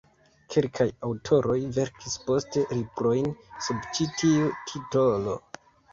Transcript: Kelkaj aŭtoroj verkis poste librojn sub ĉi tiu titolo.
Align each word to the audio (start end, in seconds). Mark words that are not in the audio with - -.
Kelkaj 0.53 0.87
aŭtoroj 1.09 1.57
verkis 1.75 2.15
poste 2.29 2.63
librojn 2.77 3.29
sub 3.67 3.85
ĉi 3.99 4.09
tiu 4.23 4.49
titolo. 4.73 5.37